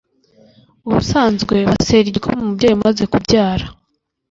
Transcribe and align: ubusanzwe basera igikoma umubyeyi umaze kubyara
ubusanzwe 0.87 1.55
basera 1.69 2.05
igikoma 2.09 2.37
umubyeyi 2.45 2.73
umaze 2.77 3.03
kubyara 3.11 3.65